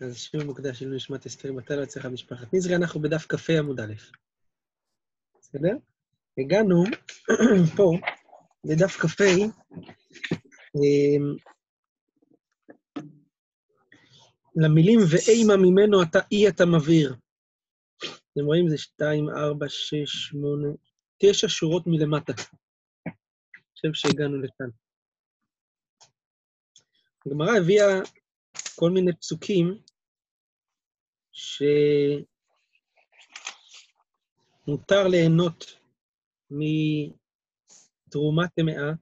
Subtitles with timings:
[0.00, 3.80] אז שוב מוקדש של נשמת אסתר מתי לא אצלך משפחת נזרי, אנחנו בדף כ"ה עמוד
[3.80, 3.94] א'.
[5.40, 5.76] בסדר?
[6.38, 6.84] הגענו
[7.76, 7.92] פה,
[8.64, 9.24] בדף כ"ה,
[10.74, 11.36] אמ,
[14.56, 17.14] למילים ואימה ממנו אתה אי אתה מבעיר.
[18.32, 18.68] אתם רואים?
[18.68, 20.68] זה שתיים, ארבע, שש, שמונה,
[21.18, 22.32] תשע שורות מלמטה.
[23.06, 23.14] אני
[23.72, 24.66] חושב שהגענו לכאן.
[27.26, 28.00] הגמרא הביאה
[28.74, 29.78] כל מיני פסוקים
[31.32, 32.28] שמותר
[35.08, 35.64] ליהנות
[38.10, 38.92] מתרומה טמאה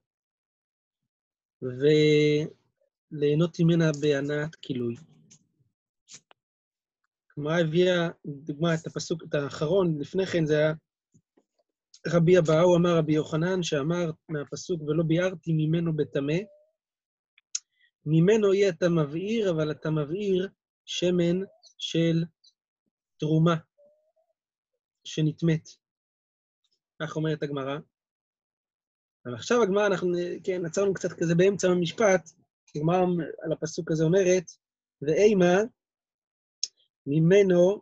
[1.62, 4.94] וליהנות ממנה בהנאת כילוי.
[7.30, 10.72] הגמרא הביאה, דוגמה, את הפסוק, את האחרון, לפני כן זה היה
[12.06, 16.38] רבי אבאו, אמר רבי יוחנן, שאמר מהפסוק, ולא ביארתי ממנו בטמא,
[18.06, 20.48] ממנו יהיה אתה מבעיר, אבל אתה מבעיר
[20.84, 21.40] שמן
[21.78, 22.24] של
[23.18, 23.56] תרומה
[25.04, 25.68] שנטמאת.
[27.02, 27.78] כך אומרת הגמרא.
[29.26, 30.08] אבל עכשיו הגמרא, אנחנו,
[30.44, 32.30] כן, עצרנו קצת כזה באמצע המשפט,
[32.76, 33.04] הגמרא
[33.44, 34.44] על הפסוק הזה אומרת,
[35.02, 35.56] ואימה,
[37.06, 37.80] ממנו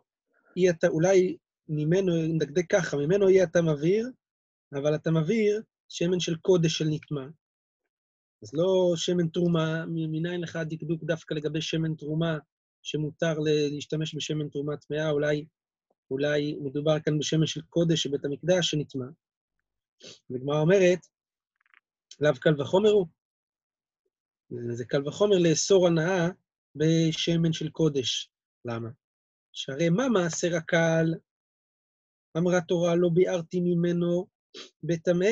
[0.55, 1.37] יהיה אתה, אולי
[1.69, 4.09] ממנו, נדקדק ככה, ממנו יהיה אתה מבעיר,
[4.73, 7.27] אבל אתה מבעיר שמן של קודש של נטמע.
[8.43, 12.37] אז לא שמן תרומה, מניין לך דקדוק דווקא לגבי שמן תרומה,
[12.83, 15.45] שמותר להשתמש בשמן תרומה טמאה, אולי,
[16.11, 19.05] אולי מדובר כאן בשמן של קודש של בית המקדש שנטמע.
[20.29, 20.99] וגמרא אומרת,
[22.19, 23.07] לאו קל וחומר הוא.
[24.71, 26.27] זה קל וחומר לאסור הנאה
[26.75, 28.29] בשמן של קודש.
[28.65, 28.89] למה?
[29.53, 31.13] שהרי מה מעשר הקל?
[32.37, 34.27] אמרה תורה, לא ביארתי ממנו
[34.83, 35.25] בטמא,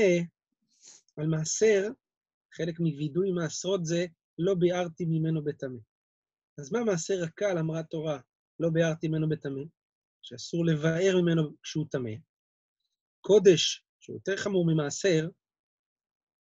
[1.18, 1.88] על מעשר,
[2.54, 4.06] חלק מווידוי מעשרות זה,
[4.38, 5.78] לא ביארתי ממנו בטמא.
[6.60, 8.20] אז מה מעשר הקל, אמרה תורה,
[8.60, 9.62] לא ביארתי ממנו בטמא?
[10.22, 12.12] שאסור לבאר ממנו כשהוא טמא.
[13.22, 15.30] קודש, שהוא יותר חמור ממעשר,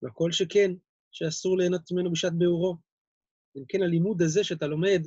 [0.04, 0.72] וכל שכן,
[1.12, 2.78] שאסור ליהנות ממנו בשעת ביאורו.
[3.58, 5.02] אם כן, הלימוד הזה שאתה לומד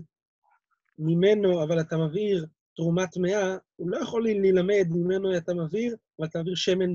[0.98, 6.38] ממנו, אבל אתה מבעיר תרומה טמאה, הוא לא יכול ללמד ממנו אתה מבעיר, אבל אתה
[6.40, 6.90] מבעיר שמן,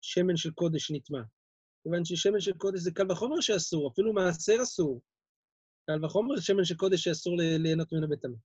[0.00, 1.22] שמן של קודש נטמע.
[1.82, 5.00] כיוון ששמן של קודש זה קל וחומר שאסור, אפילו מעשר אסור.
[5.86, 8.36] קל וחומר שמן של קודש שאסור ליהנות ממנו בטמא.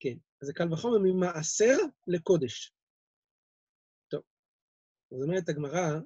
[0.00, 2.72] כן, אז זה קל וחומר ממעשר לקודש.
[4.08, 4.22] טוב,
[5.10, 5.98] זאת אומרת הגמרא,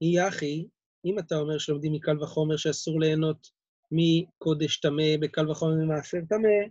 [0.00, 0.66] היא אחי,
[1.04, 3.50] אם אתה אומר שלומדים מקל וחומר שאסור ליהנות
[3.90, 6.68] מקודש טמא, בקל וחומר ממעשר טמא,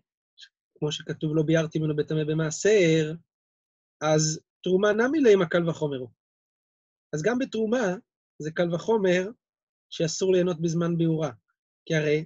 [0.79, 3.13] כמו שכתוב לא ביארתי ממנו בטמא במעשר,
[4.01, 6.09] אז תרומה נמי להם הקל וחומר הוא.
[7.13, 7.95] אז גם בתרומה
[8.39, 9.29] זה קל וחומר
[9.89, 11.31] שאסור ליהנות בזמן ביאורה.
[11.85, 12.25] כי הרי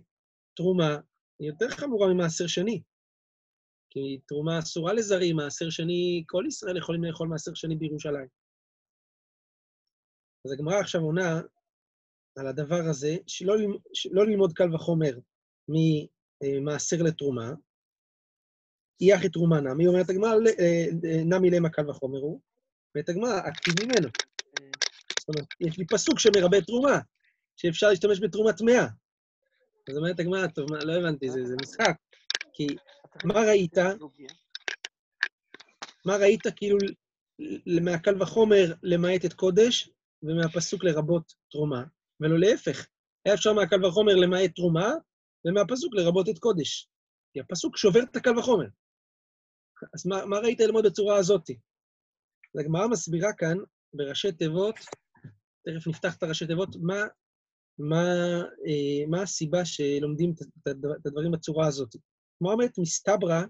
[0.55, 0.97] תרומה
[1.39, 2.81] היא יותר חמורה ממעשר שני.
[3.89, 8.27] כי תרומה אסורה לזרים, מעשר שני, כל ישראל יכולים לאכול מעשר שני בירושלים.
[10.45, 11.41] אז הגמרא עכשיו עונה
[12.35, 13.55] על הדבר הזה, שלא
[14.11, 15.19] לא ללמוד קל וחומר
[15.69, 17.51] ממעשר לתרומה,
[19.01, 22.41] אי אחי תרומה נמי, אומרת הגמרא, אה, אה, נמי למה קל וחומר הוא,
[22.95, 24.09] ואת הגמרא, אקטיב ממנו.
[25.27, 26.99] זאת אומרת, יש לי פסוק שמרבה תרומה,
[27.55, 28.87] שאפשר להשתמש בתרומה טמאה.
[29.89, 31.95] אז אומרת הגמרא, טוב, לא הבנתי, זה, זה משחק.
[32.53, 32.67] כי
[33.25, 33.77] מה ראית?
[36.05, 36.77] מה ראית כאילו
[37.81, 39.89] מהקל וחומר למעט את קודש,
[40.23, 41.83] ומהפסוק לרבות תרומה,
[42.19, 42.87] ולא להפך.
[43.25, 44.91] היה אפשר מהקל וחומר למעט תרומה,
[45.45, 46.89] ומהפסוק לרבות את קודש.
[47.33, 48.67] כי הפסוק שובר את הקל וחומר.
[49.93, 51.49] אז מה, מה ראית ללמוד בצורה הזאת?
[52.55, 53.57] אז הגמרא מסבירה כאן,
[53.93, 54.75] בראשי תיבות,
[55.67, 57.01] תכף נפתח את הראשי תיבות, מה,
[57.77, 58.05] מה,
[58.67, 60.67] אה, מה הסיבה שלומדים את,
[61.05, 61.95] הדברים בצורה הזאת.
[62.37, 63.41] כמו אומרת, מסתברא,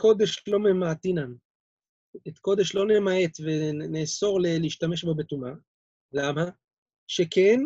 [0.00, 1.32] קודש לא ממעטינן.
[2.28, 5.52] את קודש לא נמעט ונאסור להשתמש בו בטומאה.
[6.12, 6.44] למה?
[7.06, 7.60] שכן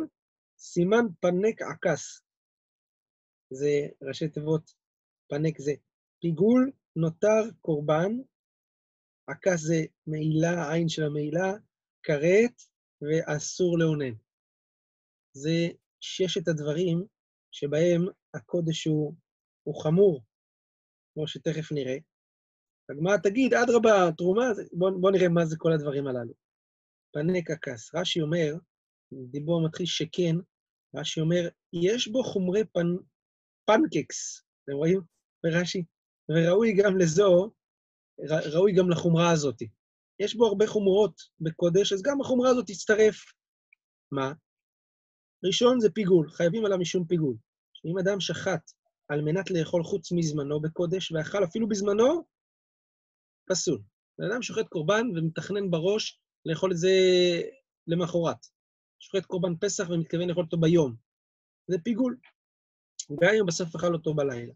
[0.58, 2.22] סימן פנק עקס.
[3.50, 4.70] זה ראשי תיבות,
[5.28, 5.72] פנק זה
[6.20, 8.12] פיגול, נותר קורבן,
[9.26, 11.52] עקס זה מעילה, העין של המעילה,
[12.02, 12.71] כרת
[13.02, 14.14] ואסור לאונן.
[15.32, 15.68] זה
[16.00, 17.04] ששת הדברים
[17.52, 19.14] שבהם הקודש הוא,
[19.62, 20.22] הוא חמור,
[21.14, 21.96] כמו שתכף נראה.
[22.90, 26.32] הגמרא תגיד, אדרבה, תרומה, בואו בוא נראה מה זה כל הדברים הללו.
[27.12, 27.94] פני קקס.
[27.94, 28.54] רש"י אומר,
[29.30, 30.36] דיבור מתחיל שכן,
[30.96, 32.86] רש"י אומר, יש בו חומרי פנ...
[33.64, 35.00] פנקקס, אתם רואים?
[35.44, 35.84] ברש"י?
[36.28, 37.50] וראוי גם לזו,
[38.54, 39.62] ראוי גם לחומרה הזאת.
[40.20, 43.16] יש בו הרבה חומרות בקודש, אז גם החומרה הזאת תצטרף.
[44.12, 44.32] מה?
[45.44, 47.36] ראשון זה פיגול, חייבים עליו משום פיגול.
[47.72, 48.70] שאם אדם שחט
[49.08, 52.24] על מנת לאכול חוץ מזמנו בקודש, ואכל אפילו בזמנו,
[53.50, 53.82] פסול.
[54.30, 56.90] אדם שוחט קורבן ומתכנן בראש לאכול את זה
[57.86, 58.46] למחרת.
[59.00, 60.94] שוחט קורבן פסח ומתכוון לאכול אותו ביום.
[61.68, 62.16] זה פיגול.
[63.20, 64.52] גם אם בסוף אכל אותו בלילה.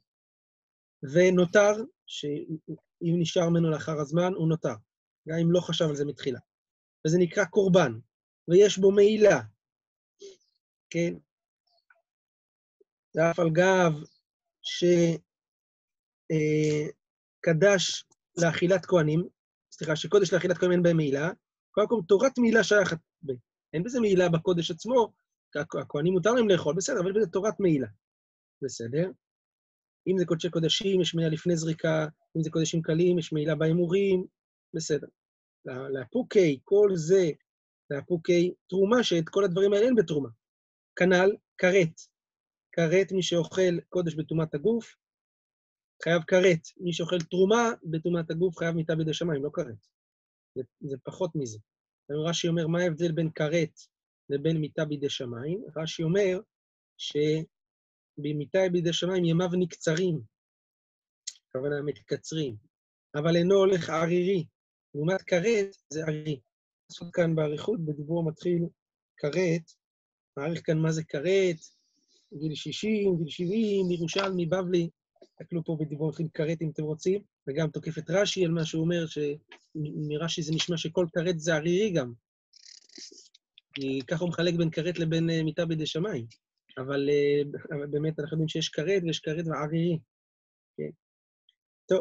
[1.02, 1.72] ונותר,
[2.06, 4.74] שאם נשאר ממנו לאחר הזמן, הוא נותר.
[5.28, 6.38] גם אם לא חשב על זה מתחילה.
[7.06, 7.92] וזה נקרא קורבן,
[8.48, 9.40] ויש בו מעילה,
[10.90, 11.14] כן?
[13.14, 13.92] ואף על גב
[17.42, 18.04] שקדש
[18.42, 19.28] לאכילת כהנים,
[19.72, 21.30] סליחה, שקודש לאכילת כהנים אין בהם מעילה,
[21.70, 23.32] קודם כל תורת מעילה שייכת ב...
[23.72, 25.12] אין בזה מעילה בקודש עצמו,
[25.80, 27.88] הכהנים מותר להם לאכול, בסדר, אבל בזה תורת מעילה.
[28.62, 29.10] בסדר?
[30.08, 32.06] אם זה קודשי קודשים, יש מעילה לפני זריקה,
[32.36, 34.26] אם זה קודשים קלים, יש מעילה בהימורים,
[34.74, 35.06] בסדר.
[35.64, 37.30] לאפוקי, כל זה,
[37.90, 40.28] לאפוקי תרומה, שאת כל הדברים האלה אין בתרומה.
[40.96, 42.00] כנ"ל, כרת.
[42.72, 44.96] כרת, מי שאוכל קודש בטומאת הגוף,
[46.04, 46.60] חייב כרת.
[46.76, 49.86] מי שאוכל תרומה בטומאת הגוף חייב מיטה בידי שמיים, לא כרת.
[50.54, 51.58] זה, זה פחות מזה.
[52.28, 53.80] רש"י אומר, מה ההבדל בין כרת
[54.30, 55.64] לבין מיטה בידי שמיים?
[55.76, 56.40] רש"י אומר
[56.98, 60.20] שבמיטה בידי שמיים ימיו נקצרים,
[61.48, 62.56] הכוונה מתקצרים,
[63.14, 64.46] אבל אינו הולך ערירי.
[64.96, 66.40] לעומת כרת זה ערירי.
[66.90, 68.62] לעשות כאן באריכות, בדיבור מתחיל
[69.16, 69.70] כרת,
[70.36, 71.56] מעריך כאן מה זה כרת,
[72.34, 74.90] גיל 60, גיל 70, ירושלמי, בבלי,
[75.20, 78.82] תסתכלו פה בדיבור מתחיל כרת אם אתם רוצים, וגם תוקף את רש"י על מה שהוא
[78.82, 82.12] אומר, שמרש"י זה נשמע שכל כרת זה ערירי גם.
[83.74, 86.26] כי ככה הוא מחלק בין כרת לבין uh, מיטה בידי שמיים.
[86.78, 89.98] אבל, uh, אבל באמת אנחנו יודעים שיש כרת ויש כרת וערירי.
[90.76, 90.90] כן.
[91.88, 92.00] טוב,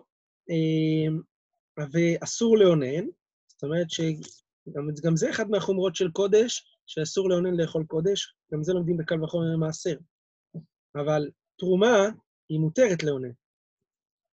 [0.52, 1.35] uh,
[1.78, 3.06] ואסור לאונן,
[3.48, 8.98] זאת אומרת שגם זה אחד מהחומרות של קודש, שאסור לאונן לאכול קודש, גם זה לומדים
[8.98, 9.96] בקל וחומר מעשר.
[10.96, 12.10] אבל תרומה
[12.50, 13.32] היא מותרת לאונן.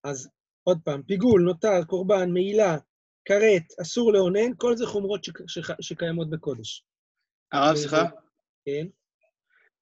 [0.03, 0.29] אז
[0.63, 2.77] עוד פעם, פיגול, נותר, קורבן, מעילה,
[3.25, 6.85] כרת, אסור לאונן, כל זה חומרות ש- ש- שקיימות בקודש.
[7.51, 8.03] הרב, סליחה?
[8.65, 8.87] כן?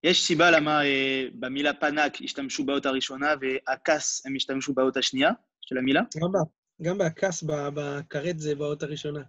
[0.04, 5.31] יש סיבה למה אה, במילה פנק השתמשו באות הראשונה והכס הם השתמשו באות השנייה
[5.62, 6.02] של המילה?
[6.02, 9.24] ב- גם בהכס, בכרת זה באות הראשונה.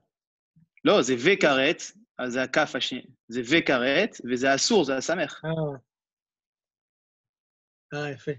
[0.85, 1.83] לא, זה וכרת,
[2.19, 3.03] אז זה הכף השני.
[3.29, 5.41] זה וכרת, וזה אסור, זה הסמך.
[5.45, 5.51] אה,
[7.95, 8.33] אה, יפה.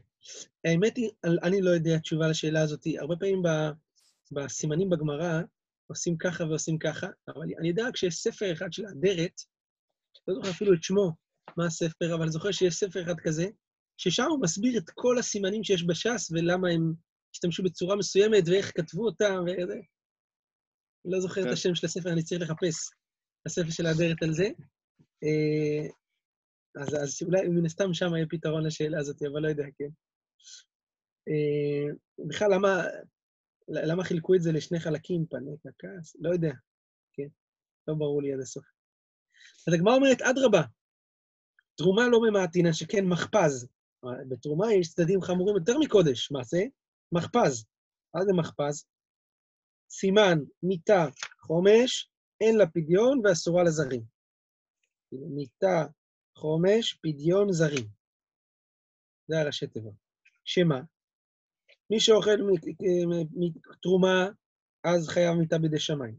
[0.65, 1.09] האמת היא,
[1.43, 2.81] אני לא יודע תשובה לשאלה הזאת.
[2.99, 3.41] הרבה פעמים
[4.31, 5.41] בסימנים בגמרא
[5.87, 9.41] עושים ככה ועושים ככה, אבל אני יודע כשיש ספר אחד של אדרת,
[10.27, 11.11] לא זוכר אפילו את שמו,
[11.57, 13.47] מה הספר, אבל זוכר שיש ספר אחד כזה,
[13.97, 16.93] ששם הוא מסביר את כל הסימנים שיש בש"ס ולמה הם
[17.37, 19.79] השתמשו בצורה מסוימת ואיך כתבו אותם וזה.
[21.05, 21.53] לא זוכר את כן.
[21.53, 22.89] השם של הספר, אני צריך לחפש.
[23.45, 24.47] הספר של האדרת על זה.
[25.23, 25.87] אה,
[26.81, 29.89] אז, אז אולי מן הסתם שם יהיה פתרון לשאלה הזאת, אבל לא יודע, כן.
[31.27, 31.93] אה,
[32.27, 32.83] בכלל, למה,
[33.69, 36.15] למה חילקו את זה לשני חלקים, פנק, הכעס?
[36.19, 36.51] לא יודע,
[37.13, 37.27] כן.
[37.87, 38.65] לא ברור לי עד הסוף.
[39.67, 40.61] אז הגמרא אומרת, אדרבה,
[41.77, 43.67] תרומה לא ממעטינן, שכן מחפז.
[44.29, 46.59] בתרומה יש צדדים חמורים יותר מקודש, מה זה?
[47.11, 47.65] מחפז.
[48.13, 48.85] מה זה מחפז?
[49.89, 51.05] סימן, מיטה,
[51.41, 52.11] חומש,
[52.41, 54.03] אין לה פדיון ואסורה לזרים.
[55.11, 55.85] מיטה,
[56.37, 57.87] חומש, פדיון, זרים.
[59.27, 59.89] זה הראשי תיבה.
[60.43, 60.81] שמה?
[61.89, 62.37] מי שאוכל
[63.81, 64.27] תרומה,
[64.83, 66.15] אז חייב מיטה בידי שמיים.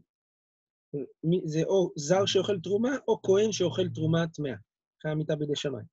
[1.23, 4.55] מי- זה או זר שאוכל תרומה, או כהן שאוכל תרומה טמאה.
[5.01, 5.85] חייב מיטה בידי שמיים.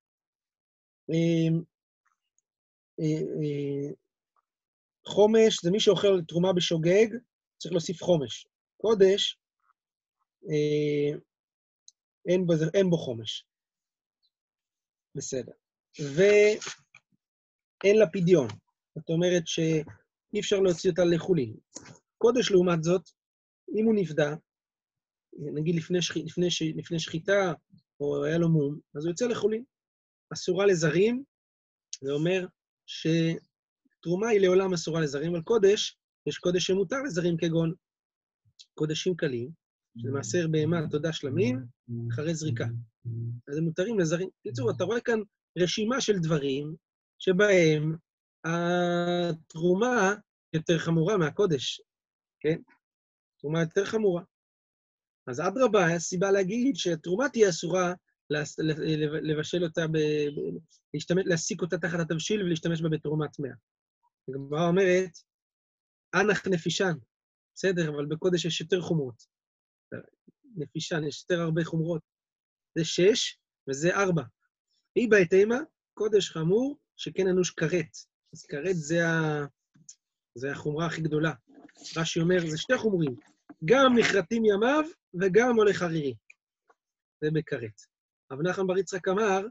[5.07, 7.07] חומש זה מי שאוכל תרומה בשוגג,
[7.57, 8.47] צריך להוסיף חומש.
[8.77, 9.39] קודש,
[10.49, 11.17] אה,
[12.27, 13.45] אין בו, אין בו חומש.
[15.15, 15.51] בסדר.
[15.99, 18.47] ואין לה פדיון.
[18.95, 21.55] זאת אומרת שאי אפשר להוציא אותה לחולין.
[22.17, 23.01] קודש, לעומת זאת,
[23.75, 24.35] אם הוא נפדה,
[25.53, 26.17] נגיד לפני, שח...
[26.17, 26.61] לפני, ש...
[26.61, 27.53] לפני שחיטה,
[27.99, 29.63] או היה לו מום, אז הוא יוצא לחולין.
[30.33, 31.23] אסורה לזרים,
[32.01, 32.45] זה אומר
[34.07, 35.97] שתרומה היא לעולם אסורה לזרים, על קודש,
[36.27, 37.73] יש קודש שמותר לזרים כגון
[38.73, 39.49] קודשים קלים,
[39.97, 41.65] של מעשר בהמה, תודה שלמים,
[42.11, 42.65] אחרי זריקה.
[43.47, 44.29] אז הם מותרים לזרים.
[44.39, 45.19] בקיצור, אתה רואה כאן
[45.57, 46.75] רשימה של דברים
[47.19, 47.95] שבהם
[48.45, 50.15] התרומה
[50.53, 51.81] יותר חמורה מהקודש,
[52.39, 52.61] כן?
[53.39, 54.23] תרומה יותר חמורה.
[55.27, 57.93] אז אדרבה, יש סיבה להגיד שהתרומה תהיה אסורה
[59.21, 59.87] לבשל אותה.
[59.87, 60.57] ב-
[60.93, 63.51] להשתמש, להסיק אותה תחת התבשיל ולהשתמש בה בתרומה טמאה.
[64.29, 65.11] הגמרא אומרת,
[66.15, 66.93] אנח נפישן,
[67.55, 69.23] בסדר, אבל בקודש יש יותר חומרות.
[70.55, 72.01] נפישן, יש יותר הרבה חומרות.
[72.77, 74.23] זה שש וזה ארבע.
[74.95, 75.57] היא בהתאמה,
[75.93, 77.95] קודש חמור, שכן אנוש כרת.
[78.33, 79.45] אז כרת זה, ה...
[80.35, 81.33] זה החומרה הכי גדולה.
[81.97, 83.15] רש"י אומר, זה שתי חומרים,
[83.65, 84.83] גם נכרתים ימיו
[85.21, 86.15] וגם הולך ערירי.
[87.21, 87.81] זה בכרת.
[88.31, 89.41] רב נחמן בר יצחק אמר,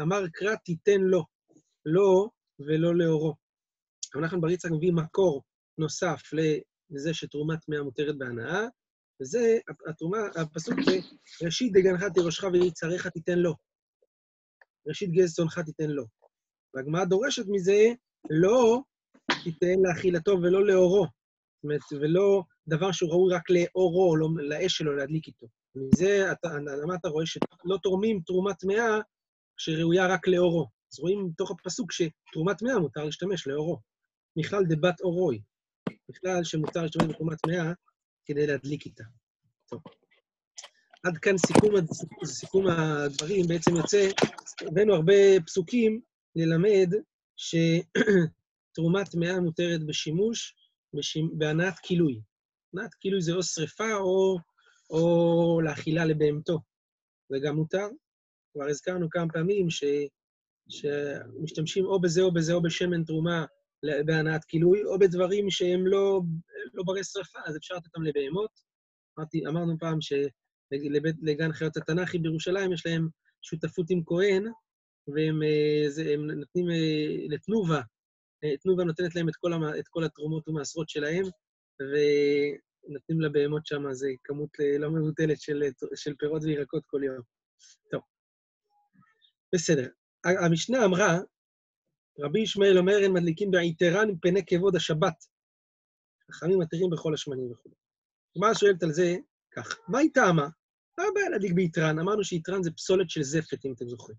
[0.00, 1.24] אמר כרת תיתן לו,
[1.86, 3.34] לא ולא לאורו.
[4.16, 5.42] רב נחמן בר יצחק מביא מקור
[5.78, 6.22] נוסף
[6.90, 8.66] לזה שתרומת טמאה מותרת בהנאה,
[9.22, 10.98] וזה התרומה, הפסוק זה,
[11.44, 13.54] ראשית דגנך תירושך ויצריך תיתן לו.
[14.86, 16.04] ראשית גז צונך תיתן לו.
[16.74, 17.92] והגמרא דורשת מזה,
[18.30, 18.80] לא
[19.44, 21.06] תיתן לאכילתו ולא לאורו.
[21.06, 25.46] זאת אומרת, ולא דבר שהוא ראוי רק לאורו, לא, לאש שלו, להדליק איתו.
[25.74, 26.32] מזה,
[26.82, 29.00] למה אתה רואה שלא תורמים תרומת טמאה
[29.56, 30.66] שראויה רק לאורו?
[30.92, 33.80] אז רואים מתוך הפסוק שתרומת טמאה מותר להשתמש לאורו.
[34.38, 35.40] בכלל דבת אורוי.
[36.08, 37.72] בכלל שמותר להשתמש בתרומת טמאה
[38.24, 39.04] כדי להדליק איתה.
[39.68, 39.82] טוב.
[41.02, 41.70] עד כאן סיכום,
[42.24, 43.46] סיכום הדברים.
[43.48, 44.08] בעצם יוצא,
[44.60, 46.00] הבאנו הרבה פסוקים
[46.36, 46.90] ללמד
[47.36, 50.54] שתרומת טמאה מותרת בשימוש
[51.38, 52.20] בהנעת כילוי.
[52.74, 54.38] הנעת כילוי זה או שריפה או,
[54.90, 56.58] או לאכילה לבהמתו.
[57.28, 57.88] זה גם מותר.
[58.52, 59.84] כבר הזכרנו כמה פעמים ש,
[60.68, 63.44] שמשתמשים או בזה או בזה או בשמן תרומה
[64.06, 66.20] בהנעת כילוי, או בדברים שהם לא,
[66.74, 68.50] לא ברי שרפה, אז אפשר לתת אותם לבהמות.
[69.18, 73.08] אמרתי, אמרנו פעם שלגן חיות התנ"כי בירושלים יש להם
[73.42, 74.44] שותפות עם כהן,
[75.08, 77.80] והם אה, זה, נותנים אה, לתנובה,
[78.44, 81.24] אה, תנובה נותנת להם את כל, המ, את כל התרומות ומעשרות שלהם,
[81.80, 85.62] ונותנים לבהמות שם, זה כמות לא מבוטלת של,
[85.94, 87.20] של פירות וירקות כל יום.
[87.90, 88.02] טוב,
[89.54, 89.88] בסדר.
[90.24, 91.18] המשנה אמרה,
[92.18, 95.24] רבי ישמעאל אומר, הם מדליקים בעיטרן מפני כבוד השבת.
[96.32, 97.70] חכמים מתירים בכל השמנים וכו'.
[98.36, 99.16] הגמרא שואלת על זה
[99.50, 100.48] כך, מה היא טעמה?
[100.98, 101.98] מה הבעיה להדליק ביתרן?
[101.98, 104.18] אמרנו שיתרן זה פסולת של זפת, אם אתם זוכרים.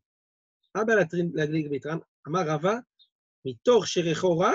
[0.75, 0.99] מה הבעיה
[1.33, 1.97] להדליק ביתרן?
[2.27, 2.73] אמר רבא,
[3.45, 4.51] מתוך שריחו רע,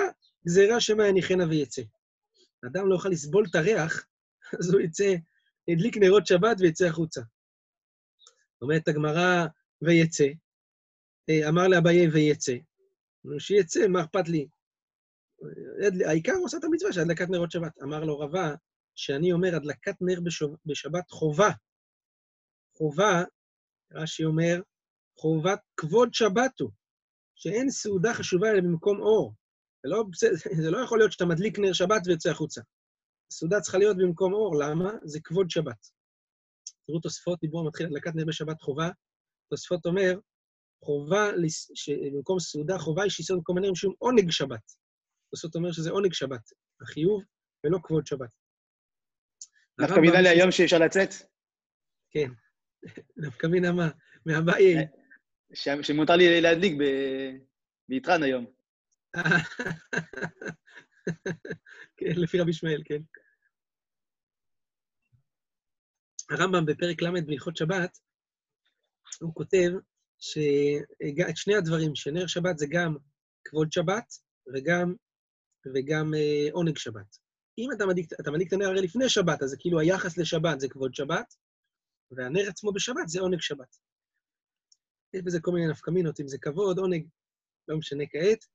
[0.47, 1.81] גזירה שמא יניחנה ויצא.
[2.65, 4.05] אדם לא יוכל לסבול את הריח,
[4.59, 5.15] אז הוא יצא,
[5.67, 7.21] ידליק נרות שבת ויצא החוצה.
[8.61, 9.45] אומרת הגמרא,
[9.81, 10.27] ויצא.
[11.29, 12.53] אה, אמר לאביי ויצא.
[13.39, 14.47] שיצא, מה אכפת לי?
[16.07, 17.81] העיקר עושה את המצווה של הדלקת נרות שבת.
[17.83, 18.55] אמר לו רבה,
[18.95, 20.19] שאני אומר, הדלקת נר
[20.65, 21.49] בשבת חובה.
[22.77, 23.23] חובה,
[23.91, 24.61] רש"י אומר,
[25.19, 26.71] חובת כבוד שבת הוא,
[27.35, 29.33] שאין סעודה חשובה אלא במקום אור.
[29.83, 30.03] זה לא,
[30.63, 32.61] זה לא יכול להיות שאתה מדליק נר שבת ויוצא החוצה.
[33.31, 34.91] הסעודה צריכה להיות במקום אור, למה?
[35.03, 35.87] זה כבוד שבת.
[36.87, 38.89] תראו תוספות, דיבור מתחיל הדלקת נר בשבת חובה.
[39.49, 40.19] תוספות אומר,
[40.85, 41.31] חובה,
[42.13, 44.71] במקום סעודה, חובה היא שיסוד במקום הנר משום עונג שבת.
[45.31, 46.49] תוספות אומר שזה עונג שבת,
[46.81, 47.23] החיוב
[47.63, 48.29] ולא כבוד שבת.
[49.81, 51.09] דווקא מינה לי היום שאפשר לצאת?
[52.09, 52.29] כן,
[53.25, 53.89] דווקא מינה מה?
[54.25, 54.81] מהבעיה.
[55.81, 56.73] שמותר לי להדליק
[57.89, 58.45] ביתרן היום.
[61.97, 63.01] כן, לפי רבי ישמעאל, כן.
[66.29, 67.97] הרמב"ם בפרק ל' בהלכות שבת,
[69.21, 69.69] הוא כותב
[70.19, 72.95] שאת שני הדברים, שנר שבת זה גם
[73.45, 74.13] כבוד שבת
[74.53, 74.93] וגם,
[75.75, 77.17] וגם אה, עונג שבת.
[77.57, 80.59] אם אתה מדליק, אתה מדליק את הנר הרי לפני שבת, אז זה כאילו היחס לשבת
[80.59, 81.35] זה כבוד שבת,
[82.11, 83.77] והנר עצמו בשבת זה עונג שבת.
[85.13, 87.07] יש בזה כל מיני נפקמינות, אם זה כבוד, עונג,
[87.67, 88.45] לא משנה כעת.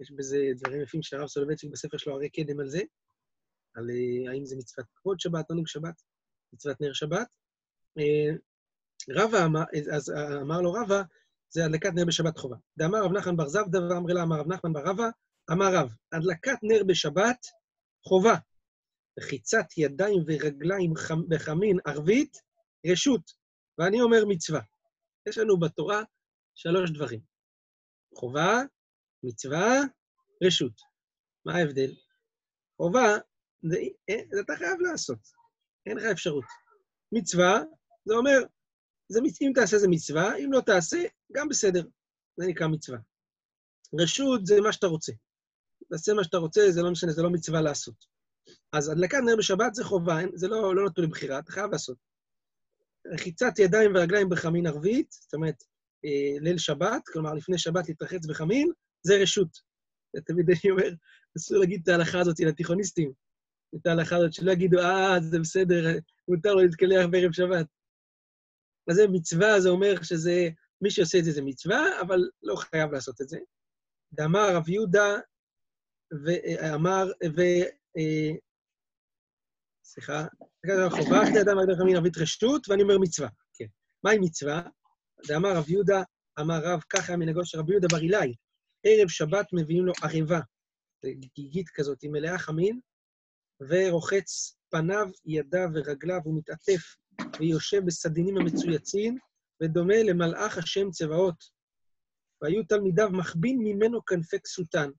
[0.00, 2.82] יש בזה דברים יפים של הרב סולובייצ'יק בספר שלו, הרי קדם על זה,
[3.74, 6.02] על uh, האם זה מצוות כבוד שבת, עונג שבת,
[6.52, 7.28] מצוות נר שבת.
[9.10, 9.62] רבא אמר,
[9.94, 11.02] אז אמר לו רבא,
[11.50, 12.56] זה הדלקת נר בשבת חובה.
[12.78, 15.08] דאמר רב נחמן בר זב, דבר אמר רב נחמן בר רבא,
[15.52, 17.46] אמר רב, הדלקת נר בשבת
[18.08, 18.34] חובה.
[19.18, 20.92] רחיצת ידיים ורגליים
[21.28, 22.36] בחמין ערבית,
[22.86, 23.30] רשות.
[23.78, 24.60] ואני אומר מצווה.
[25.28, 26.02] יש לנו בתורה
[26.54, 27.20] שלוש דברים.
[28.14, 28.62] חובה,
[29.22, 29.80] מצווה,
[30.44, 30.80] רשות.
[31.46, 31.94] מה ההבדל?
[32.76, 33.08] חובה,
[33.62, 33.76] זה,
[34.32, 35.18] זה אתה חייב לעשות,
[35.86, 36.44] אין לך אפשרות.
[37.12, 37.60] מצווה,
[38.04, 38.38] זה אומר,
[39.08, 41.82] זה, אם תעשה זה מצווה, אם לא תעשה, גם בסדר.
[42.36, 42.98] זה נקרא מצווה.
[44.00, 45.12] רשות זה מה שאתה רוצה.
[45.90, 48.06] תעשה מה שאתה רוצה, זה לא משנה, זה לא מצווה לעשות.
[48.72, 51.96] אז הדלקת נר בשבת זה חובה, זה לא, לא נתון לבחירה, אתה חייב לעשות.
[53.12, 55.64] רחיצת ידיים ורגליים בחמין ערבית, זאת אומרת,
[56.04, 59.48] אה, ליל שבת, כלומר, לפני שבת להתרחץ בחמין, זה רשות.
[60.26, 60.88] תמיד אני אומר,
[61.36, 63.12] אסור להגיד את ההלכה הזאת לתיכוניסטים,
[63.76, 67.66] את ההלכה הזאת, שלא יגידו, אה, זה בסדר, מותר לו להתקלח בערב שבת.
[68.90, 70.48] אז זה מצווה, זה אומר שזה,
[70.80, 73.38] מי שעושה את זה זה מצווה, אבל לא חייב לעשות את זה.
[74.18, 75.14] ואמר רב יהודה,
[76.24, 77.04] ואמר,
[77.36, 77.40] ו...
[77.96, 78.34] אה,
[79.84, 80.26] סליחה,
[80.90, 83.28] חובה, כדי אדם הגדול חמין ערבית רשות, ואני אומר מצווה.
[83.54, 83.66] כן.
[84.04, 84.62] מהי מצווה?
[85.28, 86.02] ואמר רב יהודה,
[86.40, 88.34] אמר רב, ככה מנהגו של רבי יהודה בר אילאי,
[88.84, 90.40] ערב שבת מביאים לו ערבה,
[91.34, 92.80] גיגית כזאת, עם מלאה חמין,
[93.60, 96.96] ורוחץ פניו, ידיו ורגליו, ומתעטף,
[97.40, 99.18] ויושב בסדינים המצויצים,
[99.62, 101.44] ודומה למלאך השם צבאות.
[102.42, 104.90] והיו תלמידיו מחבין ממנו כנפי כסותן.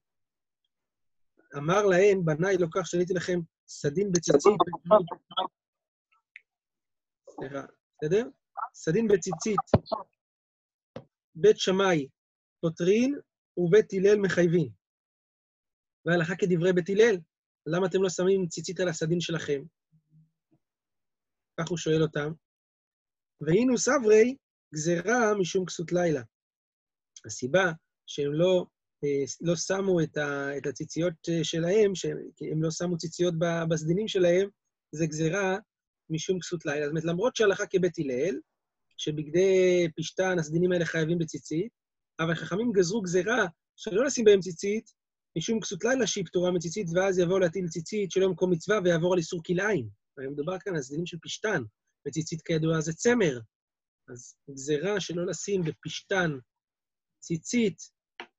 [1.58, 4.54] אמר להם, בניי, לא כך שעניתי לכם סדין בציצית.
[7.30, 7.66] סליחה,
[7.98, 8.28] בסדר?
[8.74, 9.60] סדין בציצית,
[11.36, 12.08] בית שמאי
[12.62, 13.20] פותרין
[13.58, 14.70] ובית הלל מחייבין.
[16.06, 17.18] והלכה כדברי בית הלל,
[17.66, 19.64] למה אתם לא שמים ציצית על הסדין שלכם?
[21.60, 22.32] כך הוא שואל אותם.
[23.42, 24.36] והיינו סברי
[24.74, 26.22] גזירה משום כסות לילה.
[27.26, 27.72] הסיבה
[28.08, 28.66] שהם לא,
[29.04, 33.34] אה, לא שמו את, ה, את הציציות אה, שלהם, שהם לא שמו ציציות
[33.70, 34.50] בסדינים שלהם,
[34.92, 35.58] זה גזירה
[36.10, 36.86] משום כסות לילה.
[36.86, 38.40] זאת אומרת, למרות שהלכה כבית הלל,
[38.98, 41.72] שבגדי פשתן הסדינים האלה חייבים בציצית,
[42.20, 43.46] אבל חכמים גזרו גזירה
[43.76, 44.92] שלא לשים בהם ציצית,
[45.38, 49.20] משום כסות לילה שהיא פטורה מציצית, ואז יבואו להטיל ציצית שלא מקום מצווה ויעבור על
[49.20, 50.05] איסור כלאיים.
[50.18, 51.62] מדובר כאן על סדינים של פשתן,
[52.08, 53.40] וציצית כידוע זה צמר.
[54.08, 56.32] אז גזירה שלא לשים בפשתן
[57.20, 57.78] ציצית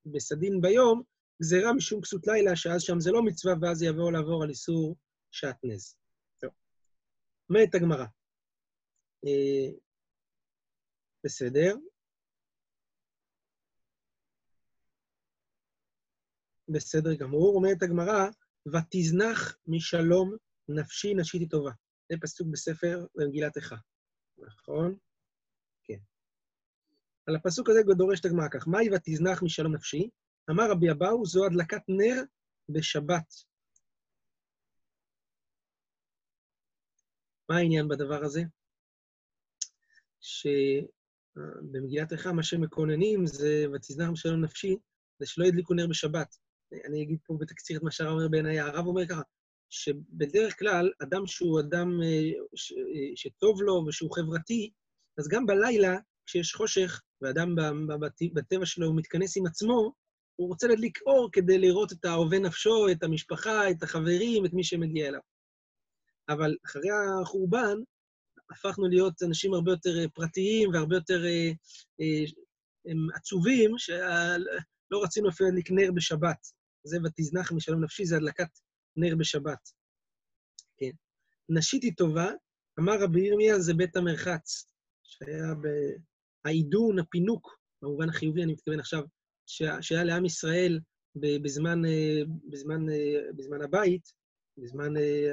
[0.06, 1.02] בסדין ביום,
[1.42, 4.97] גזירה משום כסות לילה, שאז שם זה לא מצווה, ואז יבואו לעבור על איסור
[5.30, 5.97] שעטנז.
[6.40, 6.50] טוב.
[7.50, 8.06] אומרת הגמרא.
[9.26, 9.71] אה,
[11.25, 11.75] בסדר.
[16.68, 18.28] בסדר גמור, אומרת הגמרא,
[18.66, 20.37] ותזנח משלום
[20.68, 21.70] נפשי נשיתי טובה.
[22.12, 23.76] זה פסוק בספר במגילת איכה,
[24.38, 24.96] נכון?
[25.85, 25.99] כן.
[27.26, 30.11] על הפסוק הזה דורשת הגמרא כך, מהי ותזנח משלום נפשי?
[30.50, 32.23] אמר רבי אבאו, זו הדלקת נר
[32.68, 33.35] בשבת.
[37.49, 38.42] מה העניין בדבר הזה?
[40.20, 44.76] שבמגילת איכה מה שמקוננים זה ותזנח משלום נפשי,
[45.18, 46.37] זה שלא ידליקו נר בשבת.
[46.73, 49.23] אני אגיד פה בתקציר את מה שהרב אומר בעיניי, הרב אומר ככה,
[49.70, 54.70] שבדרך כלל, אדם שהוא אדם אה, אה, שטוב לו ושהוא חברתי,
[55.18, 57.55] אז גם בלילה, כשיש חושך, ואדם
[58.35, 59.92] בטבע שלו הוא מתכנס עם עצמו,
[60.37, 64.64] הוא רוצה להדליק אור כדי לראות את אהובי נפשו, את המשפחה, את החברים, את מי
[64.64, 65.20] שמגיע אליו.
[66.29, 66.90] אבל אחרי
[67.22, 67.76] החורבן,
[68.50, 71.22] הפכנו להיות אנשים הרבה יותר אה, פרטיים והרבה יותר
[73.14, 76.46] עצובים, שלא רצינו אפילו להדליק נר בשבת.
[76.85, 78.48] זה ותזנח משלום נפשי, זה הדלקת
[78.96, 79.68] נר בשבת.
[80.76, 80.90] כן.
[81.48, 82.30] נשית היא טובה,
[82.78, 84.68] אמר רבי ירמיה, זה בית המרחץ,
[85.02, 85.54] שהיה
[86.44, 89.02] העידון, הפינוק, במובן החיובי, אני מתכוון עכשיו,
[89.80, 90.80] שהיה לעם ישראל
[91.16, 94.12] בזמן, אה, בזמן, אה, בזמן הבית,
[94.59, 95.32] בזמן, אה,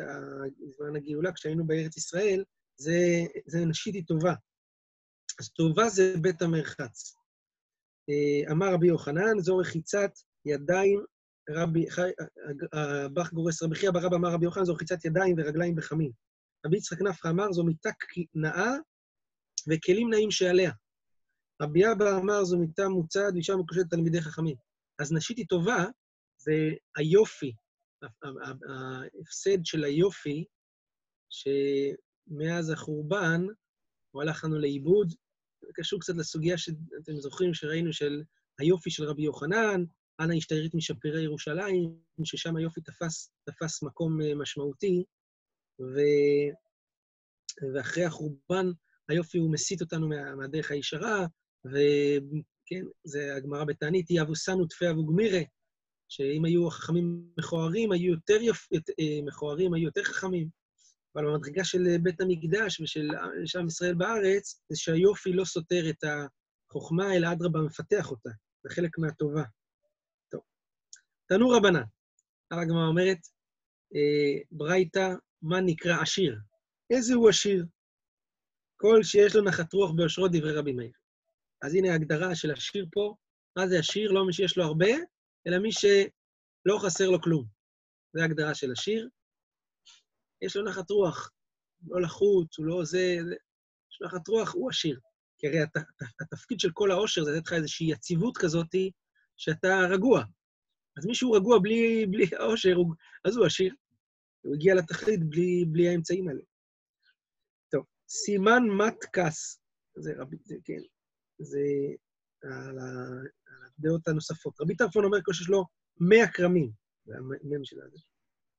[0.68, 2.44] בזמן הגאולה, כשהיינו בארץ ישראל,
[2.76, 2.98] זה,
[3.46, 4.34] זה נשית היא טובה.
[5.40, 7.16] אז טובה זה בית המרחץ.
[8.52, 10.12] אמר רבי יוחנן, זו רחיצת
[10.46, 11.06] ידיים
[11.50, 12.10] רבי, חי,
[12.74, 16.12] הבח גורס רבי חייא ברבא אמר רבי יוחנן, זו רחיצת ידיים ורגליים בחמים.
[16.66, 17.90] רבי יצחק נפחא אמר, זו מיטה
[18.36, 18.72] נאה
[19.70, 20.72] וכלים נאים שעליה.
[21.62, 24.56] רבי אבא אמר, זו מיטה מוצעת ואישה מקושרת תלמידי חכמים.
[25.00, 25.86] אז נשית היא טובה,
[26.38, 26.54] זה
[26.98, 27.54] היופי,
[28.02, 30.46] ההפסד של היופי,
[31.30, 33.42] שמאז החורבן,
[34.12, 35.14] הוא הלך לנו לאיבוד.
[35.74, 38.24] קשור קצת לסוגיה שאתם זוכרים שראינו של
[38.60, 39.84] היופי של רבי יוחנן,
[40.20, 45.04] אנא השתיירית משפירי ירושלים, ששם היופי תפס, תפס מקום אה, משמעותי,
[45.82, 46.00] ו...
[47.74, 48.66] ואחרי החורבן
[49.10, 50.36] היופי הוא מסיט אותנו מה...
[50.36, 51.26] מהדרך הישרה,
[51.66, 55.42] וכן, זה הגמרא בתענית, יבוסנו תפי אבו גמירה,
[56.10, 58.68] שאם היו החכמים מכוערים, היו יותר יפ...
[58.74, 60.50] אה, מכוערים, היו יותר חכמים.
[61.16, 63.10] אבל במדרגה של בית המקדש ושל
[63.60, 68.30] עם ישראל בארץ, זה שהיופי לא סותר את החוכמה, אלא אדרבה מפתח אותה.
[68.64, 69.44] זה חלק מהטובה.
[71.28, 71.84] תנו רבנן.
[72.52, 73.18] הגמרא אומרת,
[73.96, 76.40] אה, ברייתא, מה נקרא עשיר?
[76.90, 77.66] איזה הוא עשיר?
[78.78, 80.92] כל שיש לו נחת רוח ביושרו דברי רבי מאיר.
[81.64, 83.16] אז הנה ההגדרה של עשיר פה,
[83.58, 84.12] מה זה עשיר?
[84.12, 84.92] לא מי שיש לו הרבה,
[85.48, 87.46] אלא מי שלא חסר לו כלום.
[88.14, 89.10] זו ההגדרה של עשיר.
[90.42, 91.32] יש לו נחת רוח,
[91.88, 93.18] לא לחוץ, הוא לא זה.
[93.92, 95.00] יש לו נחת רוח, הוא עשיר.
[95.38, 95.78] כי הרי הת,
[96.22, 98.76] התפקיד של כל העושר זה לתת לך איזושהי יציבות כזאת,
[99.38, 100.24] שאתה רגוע.
[100.98, 102.76] אז מישהו רגוע בלי, בלי העושר,
[103.26, 103.76] אז הוא עשיר.
[104.42, 106.42] הוא הגיע לתכלית בלי, בלי האמצעים האלה.
[107.72, 109.62] טוב, סימן מתקס,
[109.96, 110.82] זה רבי, זה כן,
[111.40, 111.60] זה
[112.44, 112.78] על
[113.80, 114.62] הדעות הנוספות.
[114.62, 115.66] רבי טרפון אומר שיש לו
[116.00, 116.72] 100 כרמים,
[117.06, 117.98] זה המם של הזה,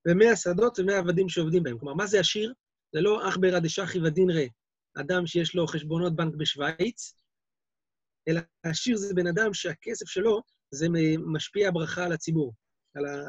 [0.09, 1.79] ו-100 שדות ו-100 עבדים שעובדים בהם.
[1.79, 2.55] כלומר, מה זה עשיר?
[2.93, 4.47] זה לא אח ברא דשחי ודין רא,
[5.01, 7.17] אדם שיש לו חשבונות בנק בשוויץ,
[8.29, 10.43] אלא עשיר זה בן אדם שהכסף שלו
[10.75, 10.87] זה
[11.27, 12.55] משפיע ברכה על הציבור,
[12.95, 13.29] על ה...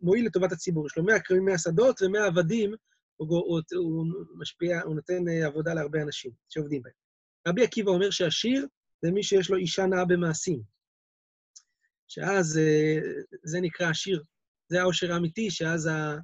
[0.00, 0.86] מועיל לטובת הציבור.
[0.86, 2.74] יש לו 100 כרמים, 100 שדות ו-100 עבדים,
[3.16, 4.06] הוא, הוא, הוא
[4.38, 6.92] משפיע, הוא נותן אה, עבודה להרבה אנשים שעובדים בהם.
[7.48, 8.66] רבי עקיבא אומר שהשיר
[9.02, 10.62] זה מי שיש לו אישה נאה במעשים.
[12.08, 12.98] שאז אה,
[13.44, 14.22] זה נקרא השיר,
[14.68, 16.16] זה העושר האמיתי, שאז ה,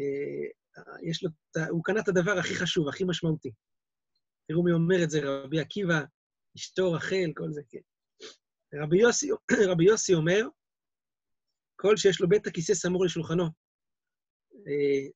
[0.00, 1.30] אה, יש לו,
[1.70, 3.50] הוא קנה את הדבר הכי חשוב, הכי משמעותי.
[4.48, 6.04] תראו מי אומר את זה, רבי עקיבא,
[6.56, 7.78] אשתו רחל, כל זה, כן.
[8.74, 9.30] רבי יוסי,
[9.70, 10.46] רבי יוסי אומר,
[11.76, 13.44] כל שיש לו בית הכיסא סמור לשולחנו.
[14.52, 15.08] אה,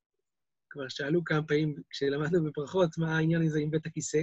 [0.70, 4.22] כבר שאלו כמה פעמים כשלמדנו בפרחות מה העניין הזה עם בית הכיסא,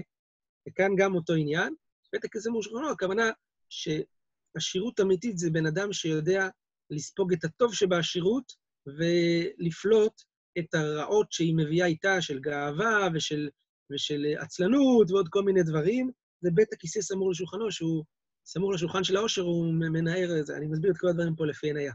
[0.67, 1.75] וכאן גם אותו עניין.
[2.13, 3.31] בית הכיסא סמור לשולחנו, הכוונה
[3.69, 6.47] שעשירות אמיתית זה בן אדם שיודע
[6.89, 8.53] לספוג את הטוב שבעשירות
[8.87, 10.21] ולפלוט
[10.59, 13.49] את הרעות שהיא מביאה איתה, של גאווה ושל,
[13.91, 16.11] ושל עצלנות ועוד כל מיני דברים.
[16.41, 18.03] זה בית הכיסא סמור לשולחנו, שהוא
[18.45, 20.57] סמור לשולחן של העושר, הוא מנער את זה.
[20.57, 21.93] אני מסביר את כל הדברים פה לפי עניה.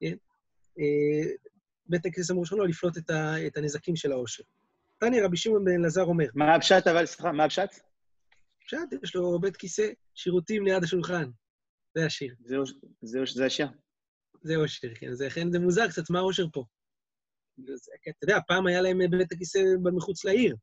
[0.00, 0.14] כן?
[1.86, 4.42] בית הכיסא סמור לשולחנו, לפלוט את, ה, את הנזקים של העושר.
[4.98, 6.26] תניא רבי שמעון בן אלעזר אומר.
[6.34, 7.70] מה הפשט אבל, סליחה, מה הפשט?
[8.66, 11.30] פשט, יש לו בית כיסא, שירותים ליד השולחן.
[11.94, 12.34] זה השיר.
[12.44, 12.56] זה,
[13.02, 13.66] זה, זה השיר.
[14.42, 15.14] זה אושר, כן.
[15.14, 16.64] זה, לכן זה מוזר קצת, מה האושר פה?
[17.64, 19.58] אתה יודע, פעם היה להם בית הכיסא
[19.96, 20.56] מחוץ לעיר.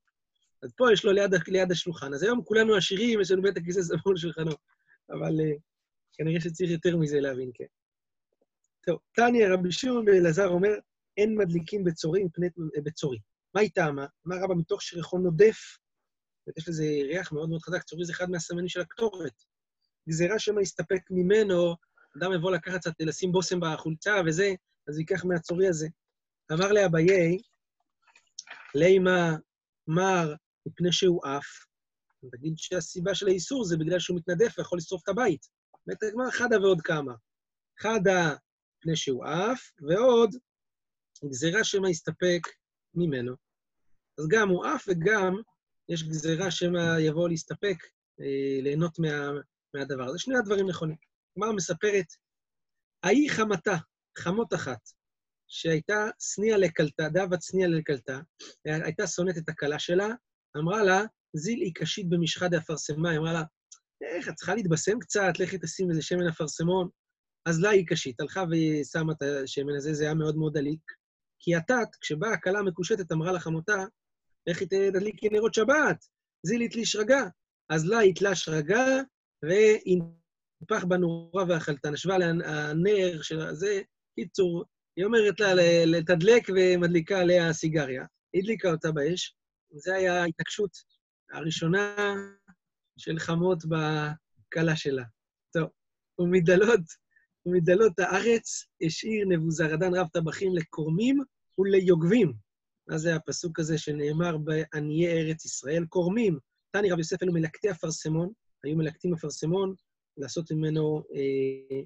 [0.64, 2.14] אז פה יש לו ליד, ליד השולחן.
[2.14, 4.52] אז היום כולנו עשירים, יש לנו בית הכיסא סמור לשולחנו.
[5.12, 5.60] אבל uh,
[6.14, 7.66] כנראה שצריך יותר מזה להבין, כן.
[8.86, 10.74] טוב, תניא רבי שמעון באלעזר אומר,
[11.18, 12.48] אין מדליקים בצורי מפני
[12.84, 13.20] בצורי.
[13.56, 14.06] מה היא טעמה?
[14.28, 15.78] אמר רבא, מתוך שריחו נודף,
[16.58, 19.44] יש לזה ריח מאוד מאוד חזק, צורי זה אחד מהסמנים של הקטורת.
[20.10, 21.76] גזירה שמא יסתפק ממנו,
[22.18, 24.54] אדם יבוא לקחת קצת, לשים בושם בחולצה וזה,
[24.88, 25.88] אז ייקח מהצורי הזה.
[26.52, 27.38] אמר לאביי,
[28.76, 29.36] לימה
[29.88, 30.34] מר
[30.66, 31.69] מפני שהוא עף,
[32.32, 35.46] תגיד שהסיבה של האיסור זה בגלל שהוא מתנדף ויכול לשרוף את הבית.
[35.88, 37.14] באמת הגמר חדה ועוד כמה.
[37.80, 38.36] חדה
[38.78, 40.36] מפני שהוא עף, ועוד
[41.26, 42.42] גזירה שמא יסתפק
[42.94, 43.36] ממנו.
[44.20, 45.36] אז גם הוא עף וגם
[45.90, 47.78] יש גזירה שמא יבוא להסתפק,
[48.22, 49.32] אה, ליהנות מה,
[49.74, 50.20] מהדבר הזה.
[50.20, 50.96] שני הדברים נכונים.
[51.38, 52.06] הגמרא מספרת,
[53.04, 53.76] ההיא חמתה,
[54.18, 54.80] חמות אחת,
[55.48, 58.20] שהייתה סניה לקלטה, דבת סניה לקלטה,
[58.66, 60.08] הייתה שונאת את הכלה שלה,
[60.58, 61.02] אמרה לה,
[61.34, 63.44] זיל היא קשית במשחה דאפרסמה, היא אמרה לה,
[64.02, 66.90] איך, את צריכה להתבשם קצת, לכי תשים איזה שמן אפרסמון.
[67.46, 70.82] אז לה היא קשית, הלכה ושמה את השמן הזה, זה היה מאוד מאוד דליק.
[71.40, 73.84] כי התת, כשבאה הכלה המקושטת, אמרה לחמותה,
[74.48, 76.06] לכי תדליקי נרות שבת,
[76.46, 77.28] זיל יתלי שרגה.
[77.70, 78.86] אז לה יתלה שרגה,
[79.44, 81.90] והנפח בנורה ואכלתה.
[81.90, 83.82] נשבה לה הנר של זה,
[84.16, 84.66] קיצור,
[84.98, 85.54] היא אומרת לה
[85.86, 88.06] לתדלק ומדליקה עליה סיגריה.
[88.36, 89.36] הדליקה אותה באש.
[89.72, 90.72] זו הייתה ההתעקשות
[91.32, 91.96] הראשונה
[92.98, 95.04] של חמות בכלה שלה.
[95.54, 95.70] טוב,
[96.20, 96.82] ומדלות,
[97.46, 101.18] ומדלות הארץ השאיר נבוזרדן רב טבחים לקורמים
[101.58, 102.34] וליוגבים.
[102.88, 105.86] מה זה הפסוק הזה שנאמר בעניי ארץ ישראל?
[105.86, 106.40] קורמים.
[106.72, 108.32] תני רב יוסף אלו מלקטי אפרסמון,
[108.64, 109.74] היו מלקטים אפרסמון,
[110.18, 111.80] לעשות ממנו אה,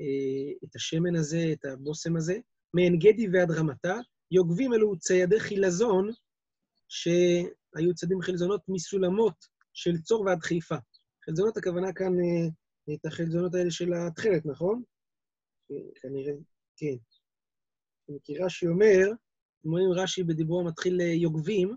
[0.00, 2.38] אה, את השמן הזה, את הבושם הזה.
[2.74, 3.96] מעין גדי ועד רמתה,
[4.30, 6.10] יוגבים אלו ציידי חילזון,
[6.88, 10.76] שהיו צדים חלזונות מסולמות של צור ועד חיפה.
[11.24, 14.82] חלזונות, הכוונה כאן, אה, את החלזונות האלה של התכלת, נכון?
[16.02, 16.32] כנראה,
[16.76, 16.96] כן.
[18.24, 19.06] כי רש"י אומר,
[19.60, 21.76] אתם רואים רש"י בדיברו המתחיל יוגבים,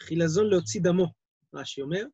[0.00, 1.06] חילזון להוציא דמו,
[1.54, 2.04] רש"י אומר.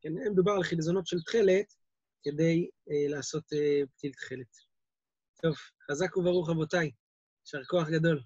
[0.00, 1.74] כן, מדובר על חילזונות של תכלת
[2.22, 4.56] כדי אה, לעשות אה, פתיל תכלת.
[5.42, 5.54] טוב,
[5.90, 6.90] חזק וברוך, רבותיי.
[7.44, 8.20] יישר כוח גדול.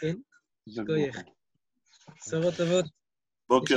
[0.00, 0.16] כן?
[2.26, 2.84] בשורות טובות.
[3.48, 3.72] בוקר